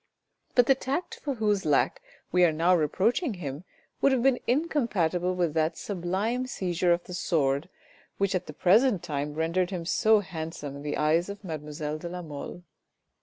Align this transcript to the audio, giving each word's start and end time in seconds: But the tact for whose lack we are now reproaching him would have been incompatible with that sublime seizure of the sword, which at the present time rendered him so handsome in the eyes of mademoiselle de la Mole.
But 0.55 0.65
the 0.65 0.73
tact 0.73 1.19
for 1.19 1.35
whose 1.35 1.63
lack 1.63 2.01
we 2.31 2.43
are 2.43 2.51
now 2.51 2.75
reproaching 2.75 3.35
him 3.35 3.65
would 4.01 4.11
have 4.11 4.23
been 4.23 4.39
incompatible 4.47 5.35
with 5.35 5.53
that 5.53 5.77
sublime 5.77 6.47
seizure 6.47 6.91
of 6.91 7.03
the 7.03 7.13
sword, 7.13 7.69
which 8.17 8.33
at 8.33 8.47
the 8.47 8.51
present 8.53 9.03
time 9.03 9.35
rendered 9.35 9.69
him 9.69 9.85
so 9.85 10.21
handsome 10.21 10.75
in 10.77 10.81
the 10.81 10.97
eyes 10.97 11.29
of 11.29 11.43
mademoiselle 11.43 11.99
de 11.99 12.09
la 12.09 12.23
Mole. 12.23 12.63